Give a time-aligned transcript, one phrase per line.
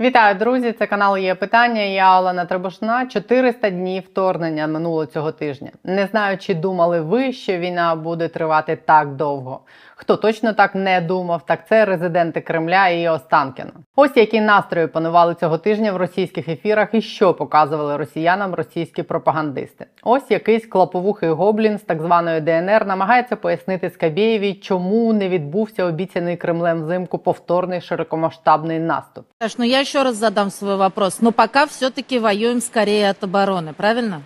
[0.00, 0.72] Вітаю, друзі!
[0.72, 1.80] Це канал є питання.
[1.80, 3.06] Я Олена Требушна.
[3.06, 5.70] 400 днів вторгнення минуло цього тижня.
[5.84, 9.60] Не знаю, чи думали ви, що війна буде тривати так довго.
[10.00, 13.70] Хто точно так не думав, так це резиденти Кремля і Останкіна.
[13.96, 19.86] Ось які настрої панували цього тижня в російських ефірах, і що показували росіянам російські пропагандисти.
[20.02, 26.36] Ось якийсь клаповухий гоблін з так званої ДНР намагається пояснити Скабєєві, чому не відбувся обіцяний
[26.36, 29.24] Кремлем взимку повторний широкомасштабний наступ.
[29.42, 31.22] Саш, ну я еще раз задам свой вопрос.
[31.22, 34.22] Но пока все-таки воюем скорее от обороны, правильно?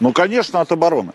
[0.00, 1.12] Ну, конечно, от обороны.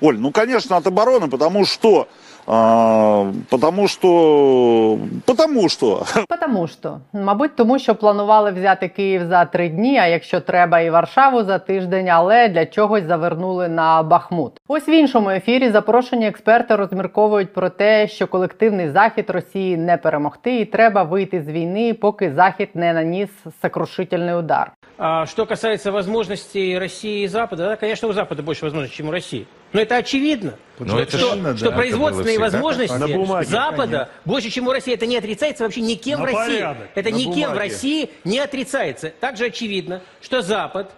[0.00, 2.08] Оль, ну, конечно, от обороны, потому что...
[2.46, 4.98] а, потому что...
[5.26, 6.04] Потому что...
[6.28, 10.90] Потому що, мабуть, тому що планували взяти Київ за три дні, а якщо треба, і
[10.90, 14.52] Варшаву за тиждень, але для чогось завернули на Бахмут.
[14.68, 20.60] Ось в іншому ефірі запрошені експерти розмірковують про те, що колективний захід Росії не перемогти,
[20.60, 23.30] і треба вийти з війни, поки захід не наніс
[23.62, 24.72] сокрушительний удар.
[25.02, 29.10] А что касается возможностей России и Запада, да, конечно, у Запада больше возможностей, чем у
[29.10, 29.46] России.
[29.72, 33.46] Но это очевидно, Ну, что, это что- же- что да, это производственные всегда возможности бумаге,
[33.48, 34.92] Запада больше, чем у России.
[34.92, 36.52] Это не отрицается вообще никем На в России.
[36.58, 37.58] порядок, это никем в бумаге.
[37.60, 39.08] России не отрицается.
[39.08, 40.90] Также очевидно, что Запад,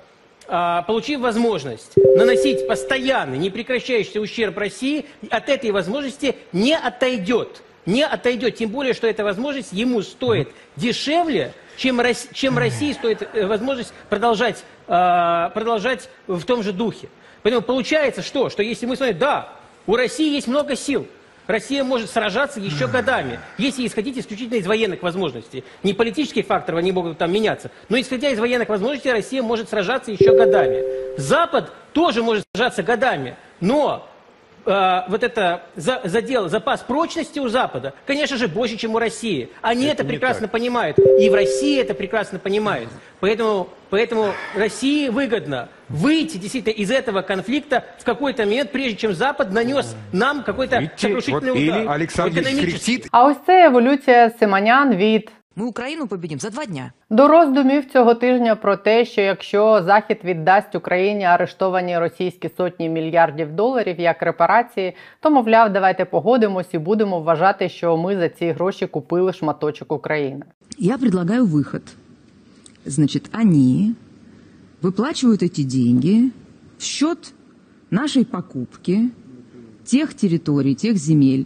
[0.49, 7.63] а, получив возможность наносить постоянный, непрекращающийся ущерб России, от этой возможности не отойдет.
[7.87, 13.29] Не отойдет, тем более, что эта возможность ему стоит дешевле, чем, Рос- чем России стоит
[13.33, 17.09] э, возможность продолжать, а, продолжать в том же духе.
[17.43, 18.51] Поэтому получается что?
[18.51, 19.49] Что если мы смотрим, да,
[19.87, 21.07] у России есть много сил,
[21.47, 25.65] Россия может сражаться еще годами, если исходить исключительно из военных возможностей.
[25.83, 30.13] Не политических факторов, они могут там меняться, но исходя из военных возможностей, Россия может сражаться
[30.13, 31.19] еще годами.
[31.19, 34.09] Запад тоже может сражаться годами, но
[34.66, 39.50] э, вот это за- задел, запас прочности у Запада, конечно же, больше, чем у России.
[39.62, 41.00] Они это, прекрасно понимают.
[41.00, 42.90] И в России это прекрасно понимают.
[43.20, 49.52] Поэтому, поэтому России выгодно выйти действительно из этого конфликта в какой-то момент, прежде чем Запад
[49.54, 51.90] нанес нам какой-то Выйти, сокрушительный вот, или удар.
[51.92, 52.70] Александр экономический.
[52.70, 56.92] скрестит А ось це еволюція Симонян від Мы Украину победим за два дня.
[57.10, 63.56] До роздумів цього тижня про те, що якщо Захід віддасть Україні арештовані російські сотні мільярдів
[63.56, 68.88] доларів як репарації, то мовляв, давайте погодимось і будемо вважати, що ми за ці гроші
[68.88, 70.46] купили шматочок України.
[70.78, 71.82] Я предлагаю выход.
[72.86, 73.96] Значит, они
[74.82, 76.32] выплачивают эти деньги
[76.78, 77.34] в счет
[77.90, 79.10] нашей покупки
[79.84, 81.46] тех территорий, тех земель,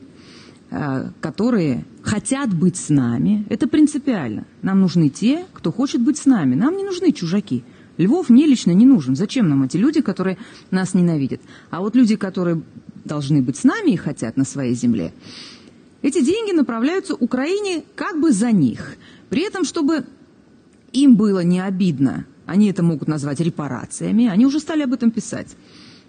[0.72, 3.45] э, которые хотят быть с нами.
[3.49, 4.47] Это принципиально.
[4.63, 6.55] Нам нужны те, кто хочет быть с нами.
[6.55, 7.65] Нам не нужны чужаки.
[7.99, 9.17] Львов мне лично не нужен.
[9.17, 10.39] Зачем нам эти люди, которые
[10.71, 11.41] нас ненавидят?
[11.71, 12.63] А вот люди, которые
[13.05, 15.13] должны быть с нами и хотят на своей земле,
[16.03, 18.97] эти деньги направляются Украине как бы за них.
[19.29, 20.05] При этом, чтобы
[20.93, 25.57] им было не обидно, они это могут назвать репарациями, они уже стали об этом писать.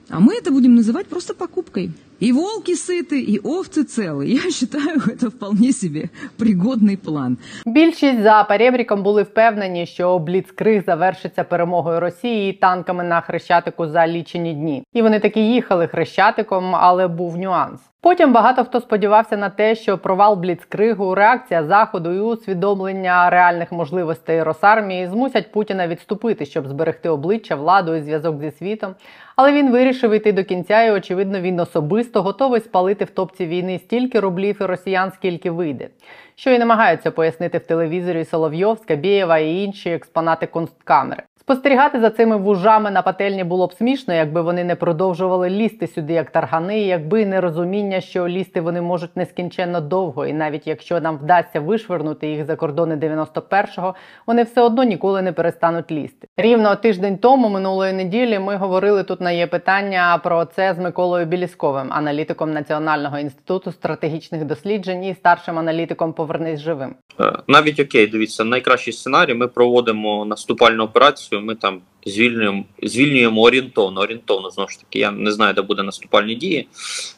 [0.10, 1.92] А мы это будем называть просто покупкой.
[2.23, 4.27] И волки сыты, и овцы целы.
[4.27, 7.39] Я считаю, это вполне себе пригодный план.
[7.67, 14.55] Більшість за перебріком були впевнені, що Бліцкриг завершиться перемогою Росії танками на хрещатику за лічені
[14.55, 14.85] дні.
[14.93, 17.81] І вони таки їхали хрещатиком, але був нюанс.
[18.01, 24.43] Потім багато хто сподівався на те, що провал Бліцкригу, реакція заходу і усвідомлення реальних можливостей
[24.43, 28.95] Росармії змусять Путіна відступити, щоб зберегти обличчя, владу і зв'язок зі світом.
[29.38, 33.80] Але він вирішив йти до кінця, і очевидно, він особисто готовий спалити в топці війни
[33.80, 35.90] стільки рублів і росіян, скільки вийде.
[36.36, 41.24] Що і намагаються пояснити в телевізорі Соловйов, Скабєєва і інші експонати кунсткамери.
[41.48, 46.14] Спостерігати за цими вужами на пательні було б смішно, якби вони не продовжували лізти сюди
[46.14, 51.02] як таргани, і якби не розуміння, що лізти вони можуть нескінченно довго, і навіть якщо
[51.02, 56.28] нам вдасться вишвернути їх за кордони 91-го, вони все одно ніколи не перестануть лізти.
[56.38, 61.26] Рівно тиждень тому минулої неділі ми говорили тут на є питання про це з Миколою
[61.26, 66.96] Білісковим, аналітиком Національного інституту стратегічних досліджень і старшим аналітиком Повернись живим.
[67.20, 69.34] Е, Навіть окей, дивіться, найкращий сценарій.
[69.34, 71.37] Ми проводимо наступальну операцію.
[71.42, 74.02] Ми там звільнюємо, звільнюємо орієнтовно.
[74.02, 75.00] Орієнтовно знову ж таки.
[75.00, 76.68] Я не знаю, де буде наступальні дії.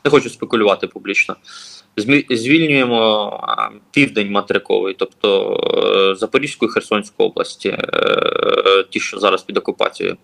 [0.05, 1.35] Не хочу спекулювати публічно.
[2.29, 3.43] Звільнюємо
[3.91, 5.53] південь материковий, тобто
[6.13, 10.17] е, Запорізьку і Херсонську області, е, ті, що зараз під окупацією.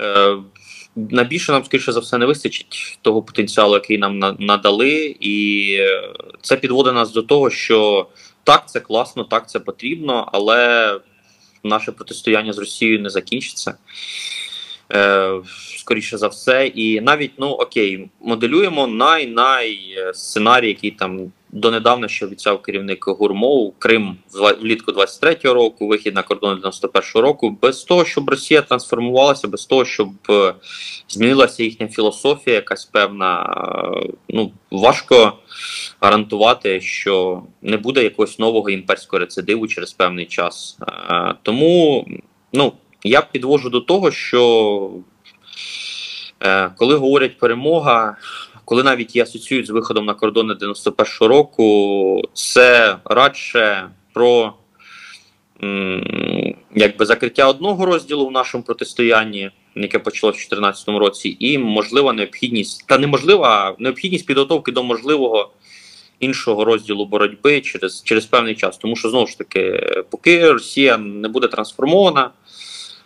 [0.00, 0.36] Е,
[0.96, 5.78] На більше нам, скоріше за все, не вистачить того потенціалу, який нам надали, і
[6.42, 8.06] це підводить нас до того, що
[8.44, 11.00] так, це класно, так, це потрібно, але
[11.64, 13.74] наше протистояння з Росією не закінчиться.
[14.94, 15.32] Е,
[15.78, 22.62] скоріше за все, і навіть ну окей, моделюємо най-най сценарій, який там донедавна, що обіцяв
[22.62, 24.16] керівник Гурмов, Крим
[24.60, 29.84] влітку 23-го року, вихід на кордон 91-го року, без того, щоб Росія трансформувалася, без того,
[29.84, 30.54] щоб е,
[31.08, 33.54] змінилася їхня філософія, якась певна.
[33.96, 35.38] е, Ну важко
[36.00, 40.78] гарантувати, що не буде якогось нового імперського рецидиву через певний час.
[41.10, 42.06] Е, Тому
[42.52, 42.72] ну,
[43.04, 44.90] я підвожу до того, що
[46.76, 48.16] коли говорять перемога,
[48.64, 54.54] коли навіть її асоціюють з виходом на кордони 91-го року, це радше про
[56.74, 62.86] якби закриття одного розділу в нашому протистоянні, яке почалося в 2014 році, і можлива необхідність,
[62.86, 65.50] та неможлива, необхідність підготовки до можливого
[66.20, 68.78] іншого розділу боротьби через, через певний час.
[68.78, 72.30] Тому що знову ж таки, поки Росія не буде трансформована,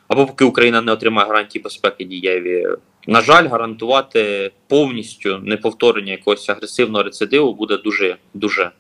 [0.09, 2.67] або поки Україна не отримає гарантії безпеки дієві,
[3.07, 8.71] на жаль, гарантувати повністю неповторення якогось агресивного рецидиву буде дуже дуже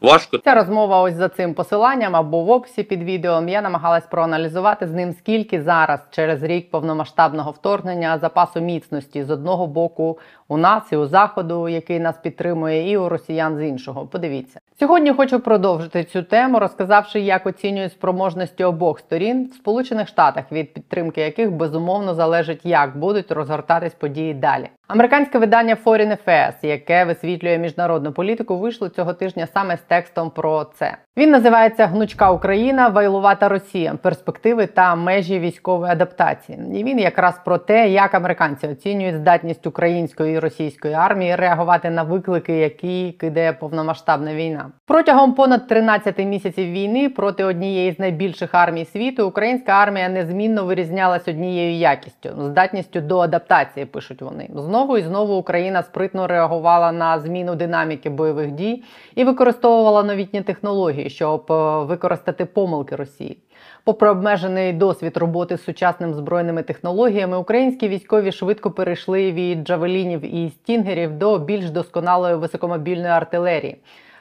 [0.00, 0.38] важко.
[0.38, 3.42] Ця розмова ось за цим посиланням або в описі під відео.
[3.42, 9.66] Я намагалась проаналізувати з ним, скільки зараз, через рік повномасштабного вторгнення, запасу міцності з одного
[9.66, 10.18] боку
[10.48, 14.06] у нас і у заходу, який нас підтримує, і у росіян з іншого.
[14.06, 15.12] Подивіться сьогодні.
[15.12, 21.20] Хочу продовжити цю тему, розказавши, як оцінюють спроможності обох сторін в Сполучених Штатах, від підтримки
[21.20, 24.68] яких безумовно залежить, як будуть розгортатись події далі.
[24.88, 30.64] Американське видання Foreign Affairs, яке висвітлює міжнародну політику, вийшло цього тижня саме з текстом про
[30.64, 30.96] це.
[31.16, 36.58] Він називається Гнучка Україна, Вайлувата Росія, перспективи та межі військової адаптації.
[36.74, 42.02] І він якраз про те, як американці оцінюють здатність української і російської армії реагувати на
[42.02, 44.70] виклики, які кидає повномасштабна війна.
[44.86, 51.28] Протягом понад 13 місяців війни проти однієї з найбільших армій світу українська армія незмінно вирізнялась
[51.28, 53.86] однією якістю здатністю до адаптації.
[53.86, 54.48] Пишуть вони
[54.78, 58.84] знову і знову Україна спритно реагувала на зміну динаміки бойових дій
[59.14, 63.38] і використовувала новітні технології, щоб е, використати помилки Росії.
[63.84, 70.50] Попри обмежений досвід роботи з сучасними збройними технологіями, українські військові швидко перейшли від джавелінів і
[70.50, 73.76] стінгерів до більш досконалої високомобільної артилерії.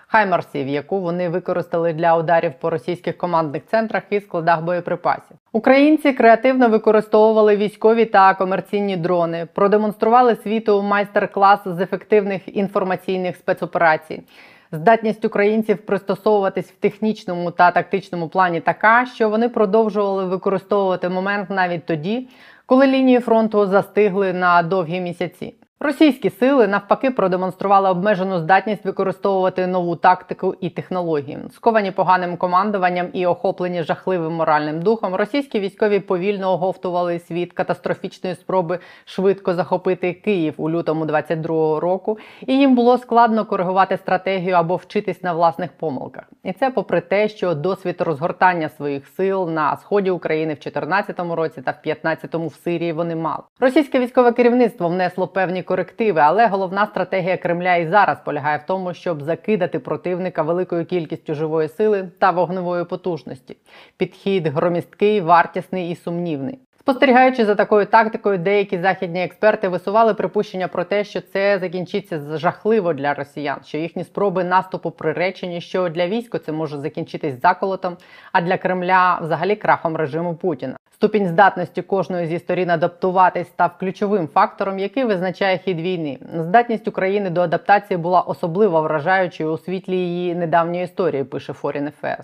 [0.09, 5.37] Хаймарсів, яку вони використали для ударів по російських командних центрах і складах боєприпасів.
[5.51, 14.23] Українці креативно використовували військові та комерційні дрони, продемонстрували світу майстер-клас з ефективних інформаційних спецоперацій.
[14.71, 21.85] Здатність українців пристосовуватись в технічному та тактичному плані така, що вони продовжували використовувати момент навіть
[21.85, 22.29] тоді,
[22.65, 25.53] коли лінії фронту застигли на довгі місяці.
[25.79, 31.37] Російські сили навпаки продемонстрували обмежену здатність використовувати нову тактику і технології.
[31.53, 38.79] Сковані поганим командуванням і охоплені жахливим моральним духом, російські військові повільно оговтувались від катастрофічної спроби
[39.05, 45.23] швидко захопити Київ у лютому 22-го року, і їм було складно коригувати стратегію або вчитись
[45.23, 46.23] на власних помилках.
[46.43, 51.61] І це попри те, що досвід розгортання своїх сил на сході України в 2014 році
[51.61, 53.43] та в 15-му в Сирії вони мали.
[53.59, 58.93] Російське військове керівництво внесло певні корективи, але головна стратегія Кремля і зараз полягає в тому,
[58.93, 63.57] щоб закидати противника великою кількістю живої сили та вогневої потужності.
[63.97, 66.59] Підхід громісткий, вартісний і сумнівний.
[66.87, 72.93] Спостерігаючи за такою тактикою, деякі західні експерти висували припущення про те, що це закінчиться жахливо
[72.93, 77.97] для росіян, що їхні спроби наступу приречені, що для війська це може закінчитись заколотом,
[78.31, 80.76] а для Кремля взагалі крахом режиму Путіна.
[80.97, 86.19] Ступінь здатності кожної зі сторін адаптуватись став ключовим фактором, який визначає хід війни.
[86.33, 92.23] Здатність України до адаптації була особливо вражаючою у світлі її недавньої історії, пише Foreign Affairs.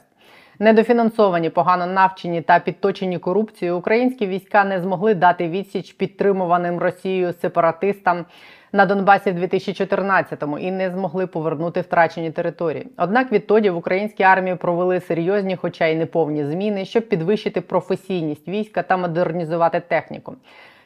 [0.59, 8.25] Недофінансовані, погано навчені та підточені корупцією, українські війська не змогли дати відсіч підтримуваним Росією сепаратистам
[8.73, 12.87] на Донбасі в 2014-му і не змогли повернути втрачені території.
[12.97, 18.83] Однак відтоді в українській армії провели серйозні, хоча й неповні зміни, щоб підвищити професійність війська
[18.83, 20.35] та модернізувати техніку.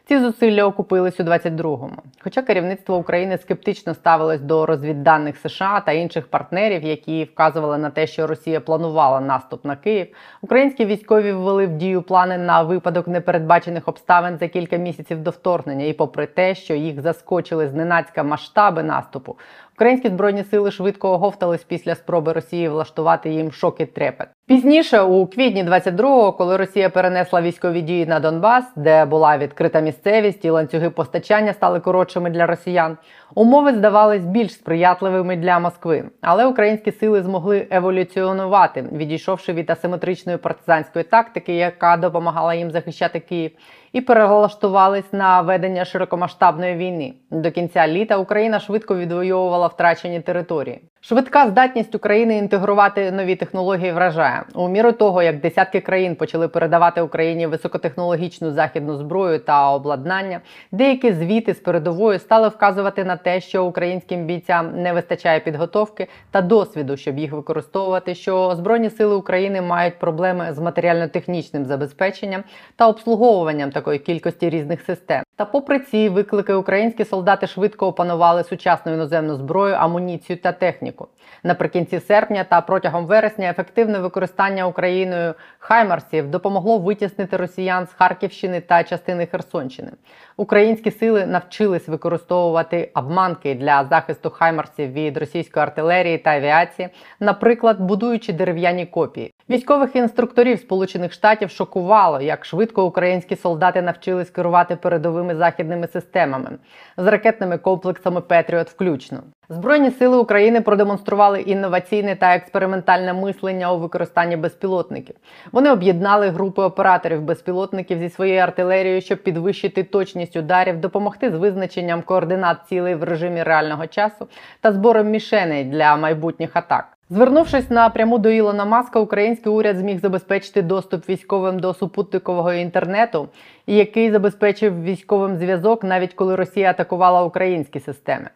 [0.07, 1.95] Ці зусилля окупились у 22-му.
[2.19, 8.07] Хоча керівництво України скептично ставилось до розвідданих США та інших партнерів, які вказували на те,
[8.07, 10.07] що Росія планувала наступ на Київ,
[10.41, 15.85] українські військові ввели в дію плани на випадок непередбачених обставин за кілька місяців до вторгнення.
[15.85, 19.37] І попри те, що їх заскочили зненацька масштаби наступу,
[19.75, 24.36] українські збройні сили швидко оговтались після спроби Росії влаштувати їм шок і трепет.
[24.47, 30.45] Пізніше, у квітні 22-го, коли Росія перенесла військові дії на Донбас, де була відкрита місцевість
[30.45, 32.97] і ланцюги постачання стали коротшими для росіян,
[33.35, 36.03] умови здавались більш сприятливими для Москви.
[36.21, 43.51] Але українські сили змогли еволюціонувати, відійшовши від асиметричної партизанської тактики, яка допомагала їм захищати Київ,
[43.93, 47.13] і перелаштувались на ведення широкомасштабної війни.
[47.31, 50.81] До кінця літа Україна швидко відвоювала втрачені території.
[51.01, 57.01] Швидка здатність України інтегрувати нові технології вражає у міру того, як десятки країн почали передавати
[57.01, 60.41] Україні високотехнологічну західну зброю та обладнання.
[60.71, 66.41] Деякі звіти з передової стали вказувати на те, що українським бійцям не вистачає підготовки та
[66.41, 68.15] досвіду, щоб їх використовувати.
[68.15, 72.43] Що збройні сили України мають проблеми з матеріально-технічним забезпеченням
[72.75, 75.23] та обслуговуванням такої кількості різних систем.
[75.35, 81.07] Та, попри ці виклики, українські солдати швидко опанували сучасну іноземну зброю, амуніцію та техніку.
[81.43, 88.83] Наприкінці серпня та протягом вересня ефективне використання Україною хаймарсів допомогло витіснити росіян з Харківщини та
[88.83, 89.91] частини Херсонщини.
[90.39, 96.89] Українські сили навчились використовувати обманки для захисту хаймарсів від російської артилерії та авіації,
[97.19, 99.33] наприклад, будуючи дерев'яні копії.
[99.49, 106.49] Військових інструкторів Сполучених Штатів шокувало, як швидко українські солдати навчились керувати передовими західними системами
[106.97, 109.23] з ракетними комплексами Петріот включно.
[109.49, 115.15] Збройні сили України продемонстрували інноваційне та експериментальне мислення у використанні безпілотників.
[115.51, 122.01] Вони об'єднали групи операторів безпілотників зі своєю артилерією, щоб підвищити точність ударів, допомогти з визначенням
[122.01, 124.27] координат цілей в режимі реального часу
[124.61, 126.87] та збором мішеней для майбутніх атак.
[127.09, 133.29] Звернувшись напряму до Ілона Маска, український уряд зміг забезпечити доступ військовим до супутникового інтернету,
[133.67, 138.29] який забезпечив військовим зв'язок, навіть коли Росія атакувала українські системи.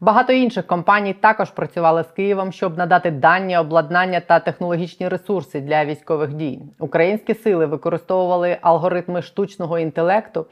[0.00, 5.84] Багато інших компаній також працювали з Києвом, щоб надати дані, обладнання та технологічні ресурси для
[5.84, 6.60] військових дій.
[6.78, 10.46] Українські сили використовували алгоритми штучного інтелекту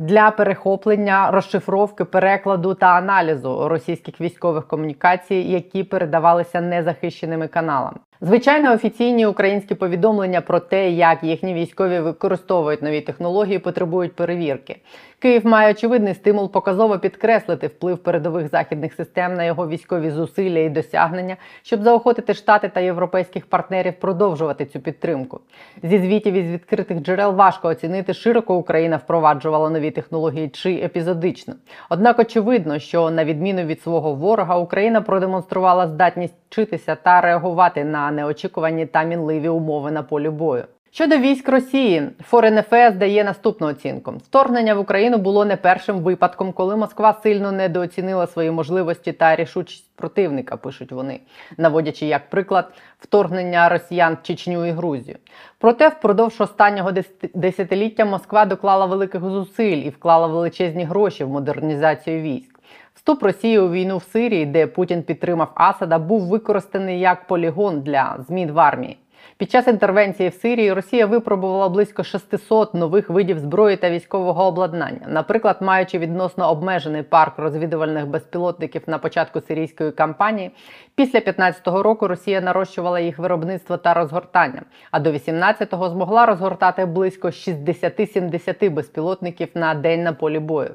[0.00, 7.98] для перехоплення, розшифровки, перекладу та аналізу російських військових комунікацій, які передавалися незахищеними каналами.
[8.22, 14.76] Звичайно, офіційні українські повідомлення про те, як їхні військові використовують нові технології, потребують перевірки.
[15.18, 20.68] Київ має очевидний стимул показово підкреслити вплив передових західних систем на його військові зусилля і
[20.68, 25.40] досягнення, щоб заохотити штати та європейських партнерів продовжувати цю підтримку.
[25.82, 31.54] Зі звітів із відкритих джерел важко оцінити, широко Україна впроваджувала нові технології чи епізодично.
[31.90, 38.10] Однак очевидно, що на відміну від свого ворога, Україна продемонструвала здатність вчитися та реагувати на
[38.10, 40.64] неочікувані та мінливі умови на полі бою.
[40.92, 46.52] Щодо військ Росії, Foreign Affairs дає наступну оцінку: вторгнення в Україну було не першим випадком,
[46.52, 50.56] коли Москва сильно недооцінила свої можливості та рішучість противника.
[50.56, 51.20] Пишуть вони,
[51.58, 55.16] наводячи як приклад вторгнення росіян в Чечню і Грузію.
[55.58, 56.92] Проте, впродовж останнього
[57.34, 62.60] десятиліття Москва доклала великих зусиль і вклала величезні гроші в модернізацію військ.
[62.94, 68.16] Вступ Росії у війну в Сирії, де Путін підтримав Асада, був використаний як полігон для
[68.28, 68.96] змін в армії.
[69.40, 75.06] Під час інтервенції в Сирії Росія випробувала близько 600 нових видів зброї та військового обладнання,
[75.08, 80.50] наприклад, маючи відносно обмежений парк розвідувальних безпілотників на початку сирійської кампанії.
[80.94, 87.28] Після 15-го року Росія нарощувала їх виробництво та розгортання, а до 18-го змогла розгортати близько
[87.28, 90.74] 60-70 безпілотників на день на полі бою.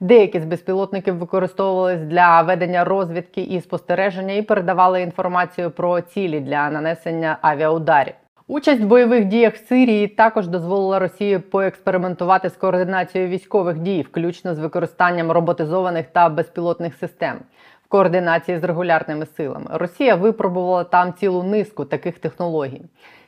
[0.00, 6.70] Деякі з безпілотників використовувались для ведення розвідки і спостереження і передавали інформацію про цілі для
[6.70, 8.14] нанесення авіаударів.
[8.46, 14.54] Участь в бойових діях в Сирії також дозволила Росії поекспериментувати з координацією військових дій, включно
[14.54, 17.36] з використанням роботизованих та безпілотних систем
[17.84, 19.66] в координації з регулярними силами.
[19.70, 22.82] Росія випробувала там цілу низку таких технологій.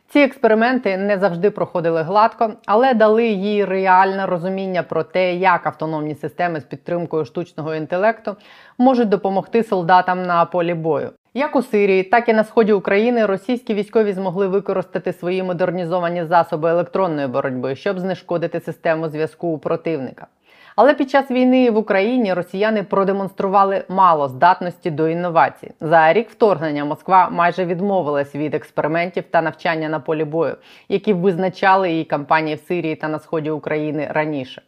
[0.08, 6.14] Ці експерименти не завжди проходили гладко, але дали їй реальне розуміння про те, як автономні
[6.14, 8.36] системи з підтримкою штучного інтелекту
[8.78, 11.10] можуть допомогти солдатам на полі бою.
[11.34, 16.70] Як у Сирії, так і на сході України російські військові змогли використати свої модернізовані засоби
[16.70, 20.26] електронної боротьби, щоб знешкодити систему зв'язку у противника.
[20.76, 25.72] Але під час війни в Україні росіяни продемонстрували мало здатності до інновацій.
[25.80, 30.56] За рік вторгнення Москва майже відмовилась від експериментів та навчання на полі бою,
[30.88, 34.62] які визначали її кампанії в Сирії та на сході України раніше.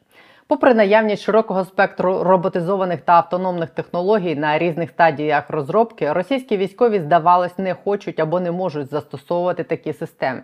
[0.47, 7.59] Попри наявність широкого спектру роботизованих та автономних технологій на різних стадіях розробки, російські військові, здавалось,
[7.59, 10.43] не хочуть або не можуть застосовувати такі системи.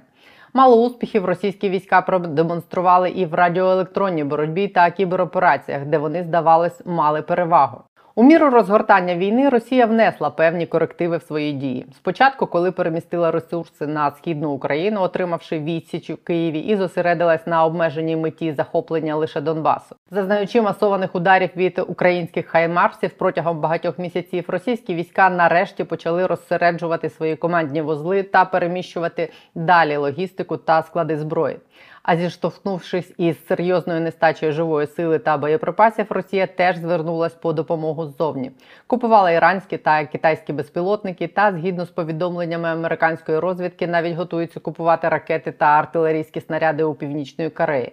[0.57, 7.23] Мало успіхів російські війська продемонстрували і в радіоелектронній боротьбі та кіберопераціях, де вони, здавалось, мали
[7.23, 7.81] перевагу.
[8.17, 11.87] У міру розгортання війни Росія внесла певні корективи в свої дії.
[11.97, 18.17] Спочатку, коли перемістила ресурси на східну Україну, отримавши відсіч у Києві, і зосередилась на обмеженій
[18.17, 25.31] меті захоплення лише Донбасу, зазнаючи масованих ударів від українських хаймарсів протягом багатьох місяців, російські війська
[25.31, 31.57] нарешті почали розсереджувати свої командні вузли та переміщувати далі логістику та склади зброї.
[32.05, 38.51] А зіштовхнувшись із серйозною нестачею живої сили та боєприпасів, Росія теж звернулась по допомогу ззовні.
[38.87, 45.53] Купувала іранські та китайські безпілотники, та згідно з повідомленнями американської розвідки, навіть готуються купувати ракети
[45.53, 47.93] та артилерійські снаряди у північної Кореї.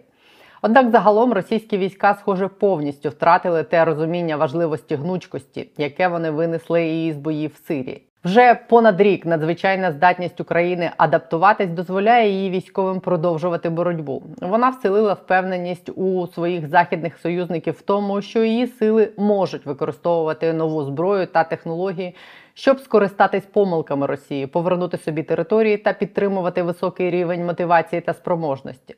[0.62, 7.18] Однак загалом російські війська, схоже, повністю втратили те розуміння важливості гнучкості, яке вони винесли із
[7.18, 8.11] боїв в Сирії.
[8.24, 14.24] Вже понад рік надзвичайна здатність України адаптуватись дозволяє її військовим продовжувати боротьбу.
[14.42, 20.84] Вона вселила впевненість у своїх західних союзників в тому, що її сили можуть використовувати нову
[20.84, 22.16] зброю та технології,
[22.54, 28.96] щоб скористатись помилками Росії, повернути собі території та підтримувати високий рівень мотивації та спроможності.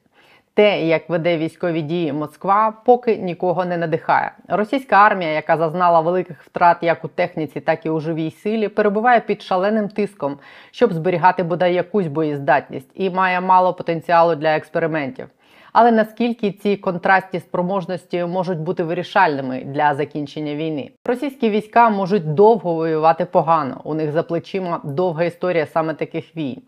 [0.56, 4.32] Те, як веде військові дії Москва, поки нікого не надихає.
[4.48, 9.20] Російська армія, яка зазнала великих втрат як у техніці, так і у живій силі, перебуває
[9.20, 10.40] під шаленим тиском,
[10.72, 15.28] щоб зберігати бодай якусь боєздатність, і має мало потенціалу для експериментів.
[15.72, 20.92] Але наскільки ці контрастні спроможності можуть бути вирішальними для закінчення війни?
[21.06, 23.82] Російські війська можуть довго воювати погано.
[23.84, 26.62] У них за плечима довга історія саме таких війн.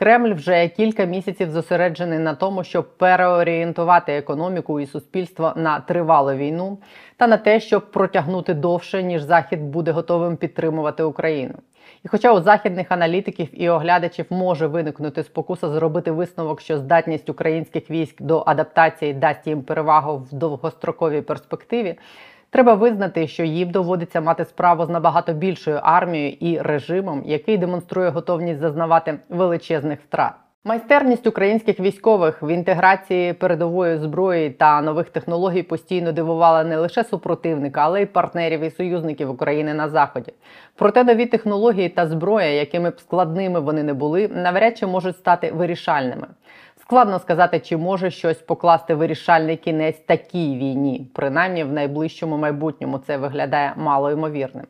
[0.00, 6.78] Кремль вже кілька місяців зосереджений на тому, щоб переорієнтувати економіку і суспільство на тривалу війну
[7.16, 11.54] та на те, щоб протягнути довше, ніж Захід буде готовим підтримувати Україну.
[12.04, 17.90] І хоча у західних аналітиків і оглядачів може виникнути спокуса зробити висновок, що здатність українських
[17.90, 21.94] військ до адаптації дасть їм перевагу в довгостроковій перспективі,
[22.50, 28.10] Треба визнати, що їм доводиться мати справу з набагато більшою армією і режимом, який демонструє
[28.10, 30.32] готовність зазнавати величезних втрат.
[30.64, 37.80] Майстерність українських військових в інтеграції передової зброї та нових технологій постійно дивувала не лише супротивника,
[37.84, 40.32] але й партнерів і союзників України на заході.
[40.74, 45.52] Проте нові технології та зброя, якими б складними вони не були, навряд чи можуть стати
[45.52, 46.26] вирішальними.
[46.90, 51.10] Складно сказати, чи може щось покласти вирішальний кінець такій війні.
[51.14, 54.66] Принаймні в найближчому майбутньому це виглядає мало ймовірним.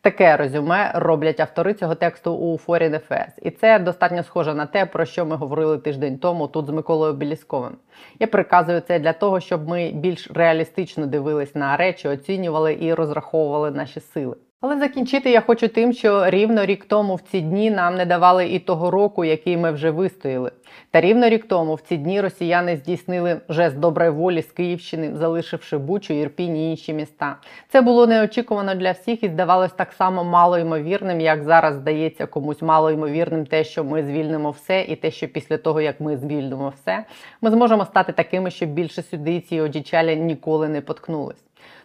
[0.00, 3.32] Таке резюме роблять автори цього тексту у Foreign Affairs.
[3.42, 7.12] І це достатньо схоже на те, про що ми говорили тиждень тому тут з Миколою
[7.12, 7.76] Білісковим.
[8.18, 13.70] Я приказую це для того, щоб ми більш реалістично дивились на речі, оцінювали і розраховували
[13.70, 14.36] наші сили.
[14.66, 18.46] Але закінчити я хочу тим, що рівно рік тому в ці дні нам не давали
[18.46, 20.50] і того року, який ми вже вистояли.
[20.90, 25.78] Та рівно рік тому в ці дні росіяни здійснили жест доброї волі з Київщини, залишивши
[25.78, 27.36] Бучу, Ірпінь і інші міста.
[27.68, 32.62] Це було неочікувано для всіх і здавалось так само мало ймовірним, як зараз здається комусь
[32.62, 36.72] мало ймовірним те, що ми звільнимо все, і те, що після того як ми звільнимо
[36.76, 37.04] все,
[37.40, 41.44] ми зможемо стати такими, щоб більше сюди ці одічалі ніколи не поткнулись.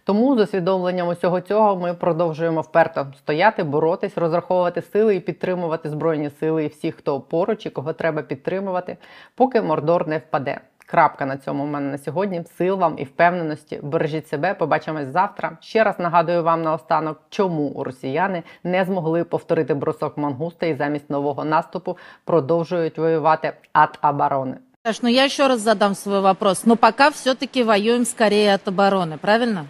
[0.10, 6.30] Тому з усвідомленням усього цього ми продовжуємо вперто стояти, боротись, розраховувати сили і підтримувати збройні
[6.30, 8.98] сили і всіх, хто поруч і кого треба підтримувати,
[9.36, 10.60] поки мордор не впаде.
[10.86, 12.44] Крапка на цьому у мене на сьогодні.
[12.58, 13.80] Сил вам і впевненості.
[13.84, 14.54] Бережіть себе.
[14.54, 15.58] Побачимось завтра.
[15.62, 21.46] Ще раз нагадую вам наостанок, чому росіяни не змогли повторити бросок мангуста і замість нового
[21.46, 24.56] наступу продовжують воювати ад оборони.
[25.04, 26.66] Ну я еще раз задам свой вопрос.
[26.66, 29.66] Но пока все-таки воюем скорее от обороны, правильно?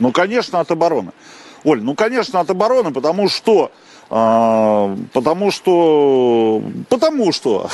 [0.00, 1.12] Ну, конечно, от обороны.
[1.62, 3.70] Оль, ну, конечно, от обороны, потому что...
[4.08, 6.62] а, потому что...
[6.88, 7.70] Потому что...